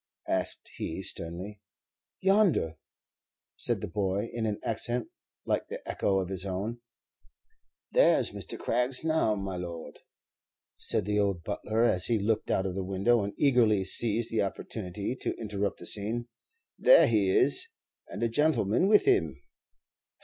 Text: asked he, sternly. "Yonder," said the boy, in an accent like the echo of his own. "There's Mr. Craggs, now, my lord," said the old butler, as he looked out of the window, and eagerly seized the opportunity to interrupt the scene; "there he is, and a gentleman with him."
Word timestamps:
asked 0.27 0.67
he, 0.77 1.03
sternly. 1.03 1.61
"Yonder," 2.21 2.75
said 3.55 3.81
the 3.81 3.87
boy, 3.87 4.31
in 4.33 4.47
an 4.47 4.59
accent 4.63 5.09
like 5.45 5.67
the 5.67 5.79
echo 5.87 6.17
of 6.17 6.29
his 6.29 6.43
own. 6.43 6.81
"There's 7.91 8.31
Mr. 8.31 8.57
Craggs, 8.57 9.03
now, 9.03 9.35
my 9.35 9.57
lord," 9.57 9.99
said 10.79 11.05
the 11.05 11.19
old 11.19 11.43
butler, 11.43 11.83
as 11.83 12.05
he 12.07 12.17
looked 12.17 12.49
out 12.49 12.65
of 12.65 12.73
the 12.73 12.83
window, 12.83 13.21
and 13.23 13.35
eagerly 13.37 13.85
seized 13.85 14.31
the 14.31 14.41
opportunity 14.41 15.15
to 15.17 15.37
interrupt 15.39 15.77
the 15.77 15.85
scene; 15.85 16.27
"there 16.79 17.05
he 17.05 17.29
is, 17.29 17.67
and 18.07 18.23
a 18.23 18.27
gentleman 18.27 18.87
with 18.87 19.05
him." 19.05 19.39